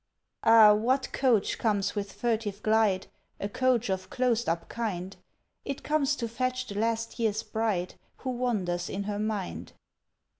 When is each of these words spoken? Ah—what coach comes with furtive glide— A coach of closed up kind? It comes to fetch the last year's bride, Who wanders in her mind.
Ah—what 0.43 1.11
coach 1.13 1.59
comes 1.59 1.93
with 1.93 2.11
furtive 2.13 2.63
glide— 2.63 3.05
A 3.39 3.47
coach 3.47 3.87
of 3.87 4.09
closed 4.09 4.49
up 4.49 4.67
kind? 4.67 5.15
It 5.63 5.83
comes 5.83 6.15
to 6.15 6.27
fetch 6.27 6.65
the 6.65 6.75
last 6.79 7.19
year's 7.19 7.43
bride, 7.43 7.93
Who 8.17 8.31
wanders 8.31 8.89
in 8.89 9.03
her 9.03 9.19
mind. 9.19 9.73